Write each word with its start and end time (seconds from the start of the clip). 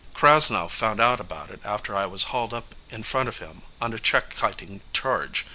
Krasnow 0.15 0.67
found 0.67 0.99
out 0.99 1.19
about 1.19 1.51
it 1.51 1.61
after 1.63 1.95
I 1.95 2.07
was 2.07 2.23
hauled 2.33 2.55
up 2.55 2.73
in 2.89 3.03
front 3.03 3.29
of 3.29 3.37
him 3.37 3.61
on 3.79 3.93
a 3.93 3.99
check 3.99 4.31
kiting 4.35 4.81
charge. 4.93 5.45